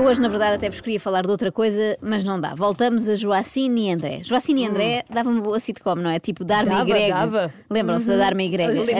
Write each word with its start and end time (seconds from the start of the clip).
hoje, 0.00 0.20
na 0.20 0.28
verdade, 0.28 0.56
até 0.56 0.68
vos 0.70 0.80
queria 0.80 0.98
falar 1.00 1.22
de 1.22 1.30
outra 1.30 1.50
coisa, 1.52 1.96
mas 2.00 2.24
não 2.24 2.40
dá. 2.40 2.54
Voltamos 2.54 3.08
a 3.08 3.14
Joacine 3.14 3.88
e 3.88 3.92
André. 3.92 4.20
Joacine 4.22 4.62
e 4.62 4.66
André 4.66 5.04
dava-me 5.08 5.40
boa 5.40 5.58
sitcom, 5.60 5.94
não 5.96 6.10
é? 6.10 6.18
Tipo 6.18 6.44
Darma 6.44 6.70
Dava, 6.78 6.88
e 6.88 6.92
Greg. 6.92 7.10
dava. 7.12 7.54
Lembram-se 7.70 8.06
da 8.06 8.16
Darma 8.16 8.42
e 8.42 8.48
Greg? 8.48 8.70
A 8.78 8.82
sim, 8.82 8.92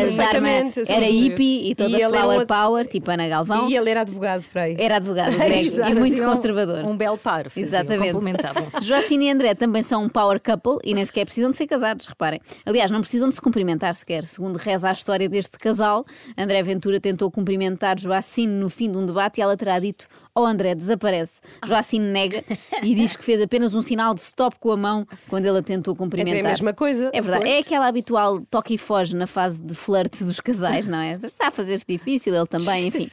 era 0.88 1.04
hippie 1.06 1.70
e 1.70 1.74
toda 1.74 1.98
E 1.98 2.08
flower 2.08 2.40
um- 2.40 2.46
power, 2.46 2.86
tipo 2.86 3.10
Ana 3.10 3.28
Galvão. 3.28 3.68
E 3.68 3.76
ele 3.76 3.90
era 3.90 4.00
advogado, 4.02 4.44
por 4.48 4.58
aí. 4.58 4.76
Era 4.78 4.96
advogado, 4.96 5.34
o 5.34 5.38
Greg, 5.38 5.66
Exato. 5.66 5.90
e 5.90 5.94
muito 5.94 6.22
conservador. 6.22 6.86
Um 6.86 6.96
belo 6.96 7.18
par. 7.18 7.46
Exatamente. 7.56 8.12
Complementavam-se. 8.12 8.84
Joacine 8.86 9.26
e 9.26 9.30
André 9.30 9.54
também 9.54 9.82
são 9.82 10.04
um 10.04 10.08
power 10.08 10.40
couple 10.40 10.78
e 10.84 10.94
nem 10.94 11.04
sequer 11.04 11.24
precisam 11.24 11.50
de 11.50 11.56
ser 11.56 11.66
casados, 11.66 12.06
reparem. 12.06 12.40
Aliás, 12.64 12.90
não 12.90 13.00
precisam 13.00 13.28
de 13.28 13.34
se 13.34 13.40
cumprimentar 13.40 13.94
sequer. 13.94 14.24
Segundo 14.24 14.56
reza 14.56 14.88
a 14.88 14.92
história 14.92 15.28
deste 15.28 15.58
casal, 15.58 16.04
André 16.36 16.62
Ventura 16.62 17.00
tentou 17.00 17.30
cumprimentar 17.30 17.98
Joacine 17.98 18.52
no 18.52 18.68
fim 18.68 18.90
de 18.90 18.98
um 18.98 19.06
debate 19.06 19.38
e 19.38 19.42
ela 19.42 19.56
terá 19.56 19.78
dito: 19.78 20.06
Oh 20.38 20.44
André, 20.44 20.74
desaparece. 20.74 21.40
Joacine 21.64 22.04
nega 22.04 22.44
e 22.82 22.94
diz 22.94 23.16
que 23.16 23.24
fez 23.24 23.40
apenas 23.40 23.74
um 23.74 23.80
sinal 23.80 24.14
de 24.14 24.20
stop 24.20 24.56
com 24.60 24.70
a 24.70 24.76
mão 24.76 25.06
quando 25.28 25.46
ele 25.46 25.58
a 25.58 25.62
tentou 25.62 25.96
cumprimentar. 25.96 26.36
É 26.36 26.40
a 26.40 26.48
mesma 26.50 26.74
coisa, 26.74 27.10
É 27.12 27.20
verdade. 27.22 27.44
pois. 27.44 27.54
É 27.54 27.58
aquela 27.60 27.86
habitual 27.86 28.40
toque 28.50 28.74
e 28.74 28.78
foge 28.78 29.16
na 29.16 29.26
fase 29.26 29.62
de 29.62 29.74
flerte 29.74 30.22
dos 30.22 30.38
casais, 30.38 30.86
não 30.88 30.98
é? 30.98 31.18
Está 31.22 31.48
a 31.48 31.50
fazer-se 31.50 31.86
difícil, 31.88 32.34
ele 32.34 32.46
também, 32.46 32.86
enfim. 32.88 33.10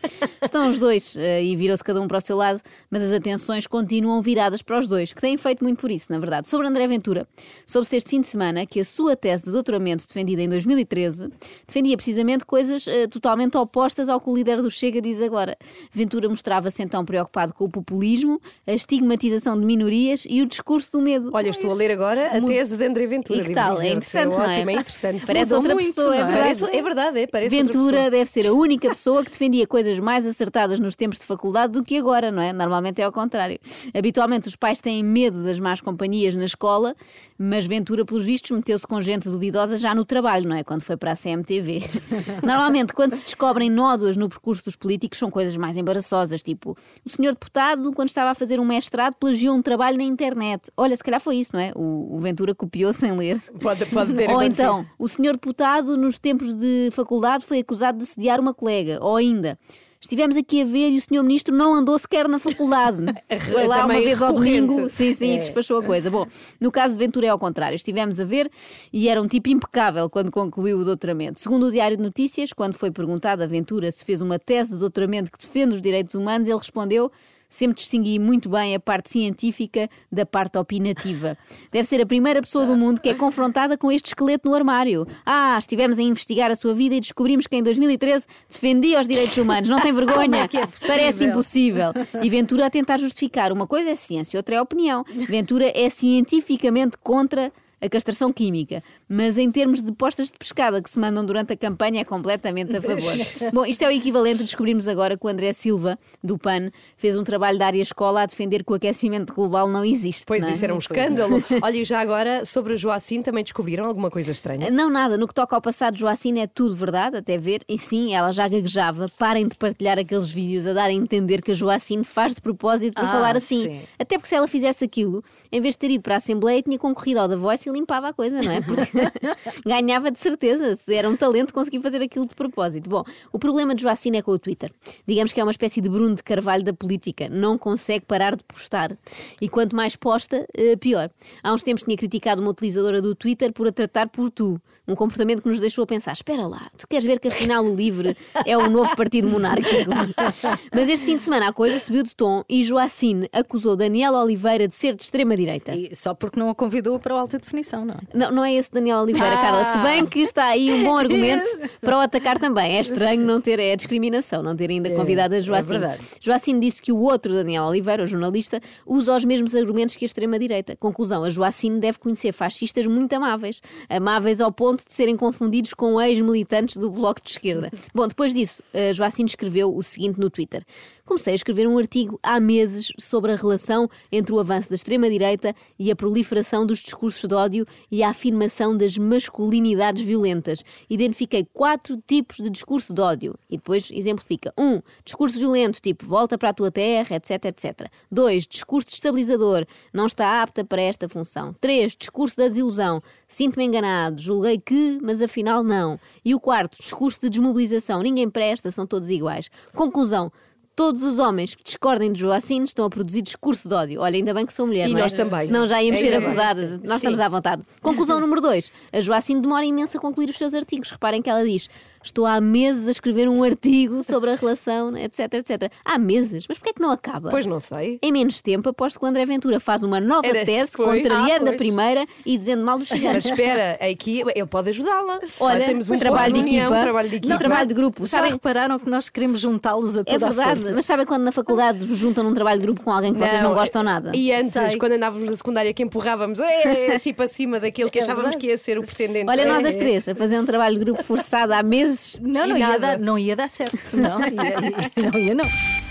Estão 0.54 0.70
os 0.70 0.78
dois 0.78 1.18
eh, 1.18 1.44
e 1.44 1.56
viram-se 1.56 1.84
cada 1.84 2.00
um 2.00 2.08
para 2.08 2.20
o 2.20 2.22
seu 2.22 2.38
lado, 2.38 2.62
mas 2.88 3.02
as 3.02 3.12
atenções 3.12 3.66
continuam 3.66 4.22
viradas 4.22 4.62
para 4.62 4.78
os 4.78 4.88
dois, 4.88 5.12
que 5.12 5.20
têm 5.20 5.36
feito 5.36 5.64
muito 5.64 5.80
por 5.82 5.90
isso, 5.90 6.12
na 6.12 6.20
verdade. 6.20 6.48
Sobre 6.48 6.68
André 6.68 6.86
Ventura, 6.86 7.28
soube-se 7.66 7.98
este 7.98 8.12
fim 8.12 8.22
de 8.22 8.28
semana 8.28 8.64
que 8.64 8.80
a 8.80 8.86
sua 8.86 9.16
tese 9.16 9.46
de 9.46 9.52
doutoramento, 9.52 10.06
defendida 10.08 10.44
em 10.44 10.48
2013, 10.48 11.28
defendia 11.66 11.98
precisamente 11.98 12.46
coisas 12.46 12.88
eh, 12.88 13.08
totalmente 13.08 13.58
opostas 13.58 14.08
ao 14.08 14.22
que 14.22 14.30
o 14.30 14.36
líder 14.36 14.62
do 14.62 14.70
Chega 14.70 15.02
diz 15.02 15.24
agora. 15.24 15.58
Ventura 15.92 16.30
mostrava-se 16.30 16.84
então 16.84 17.04
preocupado 17.04 17.52
com 17.52 17.66
o 17.66 17.70
populismo, 17.70 18.40
a 18.68 18.74
estigmatização 18.74 19.60
de 19.60 19.66
minorias 19.66 20.24
e 20.30 20.44
o 20.44 20.46
discurso 20.46 20.92
do 20.92 21.02
medo. 21.02 21.32
Olha, 21.34 21.50
estou 21.50 21.72
a 21.72 21.74
ler 21.74 21.90
agora 21.90 22.28
a 22.28 22.40
tese 22.40 22.78
de 22.78 22.86
André 22.86 23.08
Ventura. 23.08 23.42
E 23.42 23.44
que 23.44 23.56
tal? 23.56 23.82
É 23.82 23.88
interessante, 23.88 24.30
não 24.30 24.44
é? 24.44 24.58
ótimo, 24.58 24.70
é 24.70 24.74
interessante. 24.74 25.26
Parece 25.26 25.46
Mudou 25.46 25.58
outra 25.58 25.74
muito, 25.74 25.88
pessoa, 25.88 26.16
é 26.16 26.20
é? 26.20 26.24
verdade. 26.24 26.40
Parece- 26.44 26.78
é 26.78 26.82
verdade, 26.84 27.20
é, 27.22 27.26
parece 27.26 27.56
Ventura 27.56 28.12
deve 28.12 28.30
ser 28.30 28.48
a 28.48 28.54
única 28.54 28.88
pessoa 28.90 29.24
que 29.24 29.32
defendia 29.32 29.66
coisas 29.66 29.98
mais 29.98 30.28
acertadas 30.28 30.43
nos 30.80 30.96
tempos 30.96 31.20
de 31.20 31.26
faculdade 31.26 31.74
do 31.74 31.84
que 31.84 31.98
agora, 31.98 32.32
não 32.32 32.42
é? 32.42 32.54
Normalmente 32.54 33.02
é 33.02 33.06
ao 33.06 33.12
contrário. 33.12 33.60
Habitualmente 33.94 34.48
os 34.48 34.56
pais 34.56 34.80
têm 34.80 35.04
medo 35.04 35.44
das 35.44 35.60
más 35.60 35.82
companhias 35.82 36.36
na 36.36 36.46
escola, 36.46 36.96
mas 37.38 37.66
Ventura, 37.66 38.06
pelos 38.06 38.26
vistos, 38.26 38.52
meteu-se 38.52 38.86
com 38.86 39.00
gente 39.02 39.30
duvidosa 39.30 39.78
já 39.78 39.94
no 39.96 40.06
trabalho, 40.06 40.48
não 40.48 40.56
é? 40.56 40.64
Quando 40.64 40.82
foi 40.82 40.98
para 40.98 41.12
a 41.12 41.16
CMTV. 41.16 41.84
Normalmente, 42.44 42.94
quando 42.94 43.14
se 43.14 43.24
descobrem 43.24 43.70
nódoas 43.70 44.18
no 44.18 44.30
percurso 44.30 44.64
dos 44.66 44.76
políticos, 44.76 45.20
são 45.20 45.30
coisas 45.30 45.56
mais 45.58 45.78
embaraçosas, 45.78 46.42
tipo 46.42 46.78
o 47.06 47.10
senhor 47.10 47.34
deputado, 47.34 47.92
quando 47.94 48.08
estava 48.08 48.32
a 48.32 48.36
fazer 48.36 48.60
um 48.60 48.66
mestrado, 48.66 49.16
plagiou 49.16 49.56
um 49.56 49.62
trabalho 49.62 49.98
na 49.98 50.04
internet. 50.04 50.72
Olha, 50.78 50.96
se 50.96 51.04
calhar 51.04 51.20
foi 51.20 51.38
isso, 51.38 51.52
não 51.54 51.60
é? 51.60 51.72
O, 51.76 52.16
o 52.16 52.20
Ventura 52.20 52.56
copiou 52.56 52.94
sem 52.94 53.12
ler. 53.12 53.38
Pode, 53.60 53.86
pode 53.88 54.14
ter 54.14 54.30
Ou 54.30 54.42
então, 54.42 54.86
o 54.98 55.08
senhor 55.08 55.34
deputado, 55.34 55.98
nos 55.98 56.18
tempos 56.18 56.54
de 56.54 56.90
faculdade, 56.92 57.46
foi 57.46 57.60
acusado 57.60 57.98
de 57.98 58.06
sediar 58.06 58.40
uma 58.40 58.54
colega. 58.54 59.00
Ou 59.02 59.16
ainda, 59.16 59.58
estivemos 60.04 60.36
aqui 60.36 60.62
a 60.62 60.66
ver 60.66 60.90
e 60.92 60.98
o 60.98 61.02
senhor 61.02 61.24
ministro 61.24 61.56
não 61.56 61.74
andou 61.74 61.98
sequer 61.98 62.28
na 62.28 62.38
faculdade. 62.38 62.98
Foi 63.52 63.66
lá 63.66 63.86
uma 63.86 63.94
vez 63.94 64.22
ao 64.22 64.34
domingo, 64.34 64.90
sim, 64.90 65.14
sim, 65.14 65.32
e 65.32 65.36
É. 65.36 65.38
despachou 65.40 65.78
a 65.78 65.84
coisa. 65.84 66.12
Bom, 66.12 66.28
no 66.60 66.72
caso 66.72 66.94
de 66.94 67.00
Ventura 67.00 67.28
é 67.28 67.30
ao 67.30 67.40
contrário. 67.40 67.76
Estivemos 67.76 68.20
a 68.20 68.26
ver 68.26 68.50
e 68.92 69.08
era 69.08 69.22
um 69.22 69.28
tipo 69.28 69.50
impecável 69.50 70.10
quando 70.10 70.30
concluiu 70.32 70.78
o 70.80 70.84
doutoramento. 70.86 71.40
Segundo 71.40 71.68
o 71.68 71.72
Diário 71.72 71.96
de 71.96 72.04
Notícias, 72.04 72.52
quando 72.52 72.76
foi 72.76 72.92
perguntado 72.92 73.42
a 73.44 73.48
Ventura 73.48 73.92
se 73.92 74.04
fez 74.04 74.22
uma 74.22 74.38
tese 74.38 74.74
de 74.74 74.78
doutoramento 74.80 75.32
que 75.32 75.38
defende 75.38 75.76
os 75.76 75.82
direitos 75.82 76.14
humanos, 76.16 76.48
ele 76.48 76.58
respondeu. 76.58 77.10
Sempre 77.54 77.76
distingui 77.76 78.18
muito 78.18 78.50
bem 78.50 78.74
a 78.74 78.80
parte 78.80 79.12
científica 79.12 79.88
da 80.12 80.26
parte 80.26 80.58
opinativa. 80.58 81.38
Deve 81.72 81.88
ser 81.88 82.02
a 82.02 82.06
primeira 82.06 82.42
pessoa 82.42 82.66
do 82.66 82.76
mundo 82.76 83.00
que 83.00 83.10
é 83.10 83.14
confrontada 83.14 83.78
com 83.78 83.92
este 83.92 84.08
esqueleto 84.08 84.50
no 84.50 84.56
armário. 84.56 85.06
Ah, 85.24 85.56
estivemos 85.60 86.00
a 86.00 86.02
investigar 86.02 86.50
a 86.50 86.56
sua 86.56 86.74
vida 86.74 86.96
e 86.96 87.00
descobrimos 87.00 87.46
que 87.46 87.56
em 87.56 87.62
2013 87.62 88.26
defendia 88.50 89.00
os 89.00 89.08
direitos 89.08 89.38
humanos. 89.38 89.70
Não 89.70 89.80
tem 89.80 89.94
vergonha? 89.94 90.48
que 90.48 90.58
é 90.58 90.66
possível? 90.66 90.96
Parece 90.96 91.26
impossível. 91.26 91.94
E 92.24 92.28
Ventura 92.28 92.66
a 92.66 92.70
tentar 92.72 92.98
justificar. 92.98 93.52
Uma 93.52 93.68
coisa 93.68 93.92
é 93.92 93.96
ciência, 93.96 94.36
outra 94.36 94.56
é 94.56 94.62
opinião. 94.62 95.06
Ventura 95.30 95.72
é 95.76 95.92
cientificamente 95.92 96.98
contra 97.04 97.54
a 97.84 97.90
castração 97.90 98.32
química, 98.32 98.82
mas 99.10 99.38
em 99.38 99.52
termos 99.52 99.82
de 99.82 99.92
postas 99.92 100.28
de 100.28 100.38
pescada 100.38 100.82
que 100.82 100.90
se 100.90 100.98
mandam 101.00 101.26
durante 101.26 101.54
a 101.54 101.58
campanha 101.58 102.02
é 102.02 102.06
completamente 102.06 102.76
a 102.78 102.82
favor. 102.82 103.14
Bom, 103.54 103.66
isto 103.66 103.84
é 103.84 103.88
o 103.88 103.92
equivalente 103.92 104.42
a 104.42 104.44
descobrirmos 104.46 104.88
agora 104.88 105.18
que 105.18 105.26
o 105.26 105.30
André 105.30 105.52
Silva, 105.54 105.98
do 106.24 106.38
PAN, 106.38 106.72
fez 106.96 107.18
um 107.18 107.24
trabalho 107.24 107.58
da 107.60 107.66
área 107.66 107.82
escola 107.82 108.22
a 108.22 108.26
defender 108.26 108.64
que 108.64 108.72
o 108.72 108.76
aquecimento 108.76 109.34
global 109.34 109.68
não 109.70 109.84
existe. 109.84 110.24
Pois 110.26 110.42
não 110.44 110.50
é? 110.50 110.54
isso 110.54 110.64
era 110.64 110.74
um 110.74 110.78
escândalo. 110.78 111.44
Olha, 111.62 111.78
e 111.78 111.84
já 111.84 112.00
agora, 112.00 112.46
sobre 112.46 112.74
a 112.74 112.78
Joacine, 112.78 113.24
também 113.24 113.44
descobriram 113.44 113.86
alguma 113.86 114.10
coisa 114.10 114.32
estranha? 114.32 114.72
Não, 114.72 114.90
nada. 114.90 115.18
No 115.18 115.28
que 115.28 115.34
toca 115.34 115.56
ao 115.56 115.62
passado 115.62 115.96
de 115.96 116.00
Joacine 116.02 116.40
é 116.42 116.48
tudo 116.48 116.76
verdade, 116.76 117.18
até 117.18 117.38
ver. 117.38 117.62
E 117.68 117.78
sim, 117.78 118.14
ela 118.16 118.32
já 118.32 118.48
gaguejava. 118.48 119.10
Parem 119.18 119.48
de 119.48 119.58
partilhar 119.58 120.00
aqueles 120.00 120.32
vídeos 120.32 120.68
a 120.68 120.74
dar 120.74 120.86
a 120.90 120.94
entender 120.94 121.42
que 121.42 121.52
a 121.52 121.54
Joacine 121.54 122.04
faz 122.04 122.34
de 122.34 122.42
propósito 122.42 122.94
para 122.94 123.04
Ah, 123.08 123.12
falar 123.12 123.36
assim. 123.38 123.62
sim. 123.64 123.82
Até 124.00 124.18
porque 124.18 124.30
se 124.30 124.36
ela 124.36 124.48
fizesse 124.48 124.84
aquilo, 124.86 125.24
em 125.52 125.60
vez 125.60 125.76
de 125.76 125.80
ter 125.80 125.92
ido 125.92 126.02
para 126.04 126.16
a 126.16 126.18
Assembleia, 126.18 126.62
tinha 126.62 126.78
concorrido 126.78 127.20
ao 127.20 127.28
da 127.28 127.36
Voice 127.36 127.68
e 127.68 127.72
limpava 127.74 128.10
a 128.10 128.14
coisa, 128.14 128.40
não 128.42 128.52
é? 128.52 128.62
Porque 128.62 128.92
ganhava 129.66 130.12
de 130.12 130.20
certeza. 130.20 130.76
Se 130.76 130.94
era 130.94 131.10
um 131.10 131.16
talento, 131.16 131.54
conseguia 131.54 131.82
fazer 131.82 132.02
aquilo 132.02 132.26
de 132.26 132.36
propósito. 132.36 132.90
Bom, 132.90 133.04
o 133.32 133.40
problema 133.40 133.76
de 133.76 133.84
Joacine 133.84 134.18
é 134.18 134.22
com 134.22 134.32
o 134.32 134.40
Twitter. 134.40 134.72
Digamos 135.08 135.32
que 135.32 135.40
é 135.40 135.44
uma 135.44 135.52
espécie 135.52 135.82
de 135.82 135.90
Bruno 135.90 136.16
de 136.16 136.24
Carvalho 136.24 136.64
da 136.64 136.74
política. 136.74 137.28
Não 137.30 137.58
consegue 137.58 138.06
parar 138.06 138.36
de 138.36 138.44
postar. 138.44 138.98
E 139.42 139.50
quanto 139.50 139.76
mais 139.76 139.96
posta, 139.96 140.48
eh, 140.56 140.76
pior. 140.76 141.10
Há 141.42 141.54
uns 141.54 141.64
tempos 141.64 141.84
tinha 141.84 141.98
criticado 141.98 142.42
uma 142.42 142.52
utilizadora 142.52 143.02
do 143.02 143.16
Twitter 143.16 143.52
por 143.52 143.68
a 143.68 143.72
tratar 143.72 144.10
por 144.10 144.30
tu. 144.30 144.60
Um 144.88 144.96
comportamento 144.96 145.42
que 145.42 145.48
nos 145.48 145.60
deixou 145.62 145.84
a 145.84 145.88
pensar: 145.88 146.12
espera 146.12 146.46
lá, 146.46 146.70
tu 146.78 146.86
queres 146.88 147.06
ver 147.06 147.20
que 147.20 147.28
afinal 147.30 147.64
o 147.64 147.74
LIVRE 147.76 148.18
é 148.46 148.58
o 148.58 148.70
novo 148.70 148.96
partido 148.96 149.30
monárquico? 149.30 149.90
Mas 150.74 150.90
este 150.90 151.06
fim 151.06 151.16
de 151.16 151.22
semana 151.22 151.48
a 151.48 151.54
coisa 151.54 151.80
subiu 151.80 152.04
de 152.04 152.16
tom 152.16 152.44
e 152.50 152.64
Joacine 152.64 153.30
acusou 153.32 153.76
Daniela 153.76 154.22
Oliveira 154.22 154.68
de 154.68 154.76
ser 154.76 154.96
de 154.96 155.04
extrema-direita. 155.04 155.72
Só 155.94 156.14
porque 156.14 156.40
não 156.40 156.50
a 156.50 156.56
convidou 156.56 157.00
para 157.00 157.16
a 157.16 157.20
alta 157.20 157.38
definição, 157.38 157.86
não 157.86 157.94
é? 157.96 158.00
Não, 158.14 158.32
não 158.32 158.44
é 158.46 158.54
esse 158.56 158.72
Daniel 158.72 159.00
Oliveira, 159.00 159.34
Ah. 159.34 159.42
Carla. 159.42 159.64
Se 159.66 159.78
bem 159.80 160.06
que 160.06 160.20
está 160.20 160.46
aí 160.48 160.72
um 160.74 160.84
bom 160.84 160.98
argumento 160.98 161.48
para 161.80 161.98
o 161.98 162.00
atacar 162.02 162.38
também. 162.40 162.76
É 162.78 162.80
estranho 162.82 163.22
não 163.26 163.40
ter, 163.40 163.60
é 163.60 163.76
discriminação, 163.76 164.44
não 164.44 164.56
ter 164.56 164.70
ainda 164.70 164.90
convidado 164.92 165.36
a 165.36 165.40
Joacine. 165.40 165.80
verdade. 165.80 166.02
Joacine 166.20 166.60
disse 166.60 166.82
que 166.82 166.92
o 166.92 167.00
outro 167.00 167.34
Daniel 167.34 167.64
Oliveira, 167.66 168.04
o 168.04 168.06
jornalista, 168.06 168.60
usa 168.86 169.16
os 169.16 169.24
mesmos 169.24 169.56
argumentos 169.56 169.96
que 169.96 170.04
a 170.04 170.08
extrema-direita. 170.08 170.76
Conclusão: 170.76 171.24
a 171.24 171.30
Joacine 171.30 171.80
deve 171.80 172.00
conhecer 172.00 172.32
fascistas 172.34 172.86
muito 172.86 173.14
amáveis. 173.14 173.62
Amáveis 173.90 174.42
ao 174.42 174.52
ponto 174.52 174.73
de 174.76 174.94
serem 174.94 175.16
confundidos 175.16 175.74
com 175.74 176.02
ex-militantes 176.02 176.78
do 176.78 176.90
Bloco 176.90 177.22
de 177.22 177.32
Esquerda. 177.32 177.72
Bom, 177.94 178.08
depois 178.08 178.34
disso, 178.34 178.64
a 178.74 178.92
Joacine 178.94 179.28
escreveu 179.28 179.76
o 179.76 179.84
seguinte 179.84 180.20
no 180.20 180.30
Twitter. 180.30 180.64
Comecei 181.06 181.34
a 181.34 181.36
escrever 181.36 181.68
um 181.68 181.78
artigo 181.78 182.18
há 182.24 182.40
meses 182.40 182.94
sobre 182.98 183.34
a 183.34 183.36
relação 183.36 183.90
entre 184.10 184.32
o 184.32 184.40
avanço 184.40 184.70
da 184.70 184.76
extrema-direita 184.76 185.54
e 185.78 185.92
a 185.92 185.96
proliferação 185.96 186.66
dos 186.66 186.80
discursos 186.80 187.28
de 187.28 187.36
ódio 187.36 187.66
e 187.92 188.02
a 188.02 188.10
afirmação 188.10 188.76
das 188.76 188.98
masculinidades 188.98 190.02
violentas. 190.04 190.64
Identifiquei 190.90 191.46
quatro 191.54 192.02
tipos 192.08 192.38
de 192.38 192.50
discurso 192.50 192.94
de 192.94 193.02
ódio 193.02 193.36
e 193.50 193.58
depois 193.58 193.92
exemplifica. 193.92 194.54
Um, 194.58 194.82
discurso 195.04 195.38
violento, 195.38 195.82
tipo 195.82 196.06
volta 196.06 196.38
para 196.38 196.50
a 196.50 196.54
tua 196.54 196.72
terra, 196.72 197.18
etc, 197.18 197.46
etc. 197.46 197.90
Dois, 198.10 198.48
discurso 198.48 198.88
estabilizador, 198.90 199.66
não 199.94 200.06
está 200.06 200.42
apta 200.42 200.64
para 200.64 200.82
esta 200.82 201.10
função. 201.10 201.54
Três, 201.60 201.98
discurso 201.98 202.38
da 202.38 202.46
desilusão, 202.46 203.04
sinto-me 203.34 203.66
enganado, 203.66 204.22
julguei 204.22 204.60
que, 204.60 205.00
mas 205.02 205.22
afinal 205.22 205.64
não. 205.64 206.00
E 206.24 206.36
o 206.36 206.40
quarto, 206.40 206.78
discurso 206.78 207.20
de 207.20 207.30
desmobilização, 207.30 208.02
ninguém 208.02 208.30
presta, 208.30 208.70
são 208.72 208.86
todos 208.86 209.10
iguais. 209.10 209.50
Conclusão. 209.74 210.32
Todos 210.76 211.04
os 211.04 211.20
homens 211.20 211.54
que 211.54 211.64
discordem 211.64 212.12
de 212.12 212.20
Joacine 212.20 212.66
estão 212.66 212.86
a 212.86 212.90
produzir 212.90 213.22
discurso 213.22 213.70
de 213.70 213.76
ódio. 213.76 214.02
Olha, 214.02 214.16
ainda 214.16 214.34
bem 214.34 214.44
que 214.44 214.52
sou 214.52 214.66
mulher. 214.66 214.90
E 214.90 214.92
não 214.92 215.00
é? 215.00 215.02
nós 215.04 215.14
também. 215.14 215.46
Senão 215.46 215.68
já 215.68 215.82
íamos 215.84 216.02
ser 216.02 216.08
Ainda 216.08 216.20
bem, 216.20 216.28
acusadas. 216.28 216.72
Nós 216.80 216.82
Sim. 216.82 216.96
estamos 216.96 217.20
à 217.20 217.30
vontade. 217.30 217.64
Conclusão 217.80 218.20
número 218.20 218.42
2. 218.42 218.72
A 218.92 219.00
Joacine 219.00 219.40
demora 219.40 219.64
imenso 219.66 219.98
a 219.98 220.02
concluir 220.02 220.32
os 220.32 220.38
seus 220.38 220.52
artigos. 220.56 220.90
Reparem 220.90 221.22
que 221.22 221.30
ela 221.30 221.44
diz: 221.44 221.70
Estou 222.04 222.26
há 222.26 222.40
meses 222.42 222.88
a 222.88 222.92
escrever 222.92 223.28
um 223.30 223.44
artigo 223.44 224.04
sobre 224.04 224.32
a 224.32 224.36
relação, 224.36 224.96
etc, 224.98 225.34
etc. 225.36 225.72
Há 225.86 225.98
meses? 225.98 226.46
Mas 226.48 226.58
porquê 226.58 226.72
é 226.72 226.74
que 226.74 226.82
não 226.82 226.92
acaba? 226.92 227.30
Pois 227.30 227.46
não 227.46 227.60
sei. 227.60 227.98
Em 228.02 228.12
menos 228.12 228.42
tempo, 228.42 228.70
aposto 228.70 229.00
que 229.00 229.06
o 229.06 229.08
André 229.08 229.26
Ventura 229.26 229.60
faz 229.60 229.84
uma 229.84 230.00
nova 230.00 230.28
Era 230.28 230.46
tese, 230.46 230.72
pois. 230.76 231.02
contrariando 231.02 231.50
Ah, 231.50 231.54
a 231.54 231.58
primeira 231.58 232.06
e 232.26 232.38
dizendo 232.38 232.64
mal 232.64 232.78
dos 232.78 232.90
Mas 232.94 233.00
ciganos. 233.00 233.26
espera, 233.26 233.80
aqui 233.92 234.22
ele 234.36 234.46
pode 234.46 234.70
ajudá-la. 234.70 235.20
Olha, 235.40 235.56
Nós 235.60 235.66
temos 235.66 235.90
um 235.90 235.98
trabalho 235.98 236.34
de 236.34 236.40
equipa. 236.42 236.82
trabalho 236.82 237.10
de 237.10 237.16
equipa. 237.16 237.34
Não, 237.34 237.40
trabalho 237.40 237.68
de 237.68 237.74
grupo. 237.74 238.02
Já 238.06 238.18
Sabem, 238.18 238.32
repararam 238.32 238.78
que 238.80 238.90
nós 238.90 239.10
queremos 239.10 239.40
juntá-los 239.40 239.96
a 239.98 240.02
é 240.02 240.04
toda 240.04 240.26
a 240.26 240.30
verdade, 240.30 240.60
força? 240.60 240.76
mas 240.76 240.86
sabem 240.86 241.06
quando 241.06 241.24
na 241.24 241.32
faculdade 241.32 241.86
vos 241.86 241.98
juntam 241.98 242.24
num 242.24 242.34
trabalho 242.34 242.60
de 242.60 242.66
grupo 242.66 242.84
com 242.84 242.92
alguém 242.92 243.14
que 243.14 243.20
vocês 243.20 243.42
não 243.42 243.54
gostam 243.54 243.82
nada? 243.84 244.12
E 244.14 244.32
antes, 244.34 244.52
Sei. 244.52 244.78
quando 244.78 244.94
andávamos 244.94 245.30
na 245.30 245.38
secundária, 245.38 245.74
que 245.74 245.84
empurrávamos 245.84 246.40
é, 246.40 246.96
assim 246.96 247.14
para 247.14 247.28
cima 247.28 247.60
daquilo 247.60 247.90
que 247.90 248.00
É 248.00 248.02
achávamos 248.02 248.24
verdade. 248.32 248.42
que 248.46 248.48
ia 248.52 248.58
ser 248.58 248.78
o 248.78 248.84
pretendente. 248.84 249.30
Olha, 249.30 249.46
nós 249.46 249.64
É, 249.64 249.70
as 249.70 249.76
três, 249.76 250.08
a 250.10 250.16
fazer 250.16 250.40
um 250.40 250.46
trabalho 250.46 250.78
de 250.78 250.86
grupo 250.86 251.04
forçado 251.04 251.54
há 251.54 251.64
meses 251.64 251.93
meses. 251.94 252.18
Não, 252.22 252.46
e 252.46 252.50
não 252.50 252.58
ia, 252.58 252.68
nada. 252.68 252.80
dar, 252.80 253.00
não 253.00 253.18
ia 253.18 253.36
dar 253.36 253.50
certo. 253.50 253.78
Não, 253.94 254.20
ia, 254.22 254.32
ia- 254.32 255.12
não 255.12 255.20
ia, 255.20 255.36
não. 255.36 255.46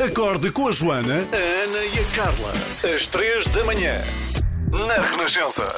Acorde 0.04 0.50
com 0.50 0.68
a 0.68 0.72
Joana, 0.72 1.14
a 1.14 1.64
Ana 1.64 1.84
e 1.84 1.98
a 1.98 2.04
Carla. 2.16 2.52
Às 2.94 3.06
três 3.06 3.46
da 3.48 3.64
manhã. 3.64 4.02
Na 4.72 4.94
Renascença. 5.06 5.72